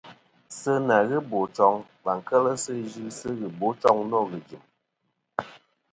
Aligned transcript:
Sɨ 0.59 0.71
nà 0.87 0.97
ghɨ 1.07 1.17
bòchoŋ 1.29 1.75
và 2.03 2.13
kel 2.27 2.45
sɨ 2.63 2.71
yɨsɨ 2.95 3.27
ghɨbochoŋ 3.39 3.97
nô 4.09 4.19
ghɨ̀jɨ̀m. 4.29 4.63